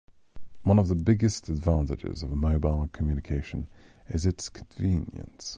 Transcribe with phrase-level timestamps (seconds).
[0.63, 3.67] One of the biggest advantages of mobile communication
[4.09, 5.49] is its convenience.